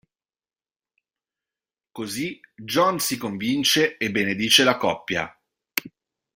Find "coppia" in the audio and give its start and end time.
4.75-5.31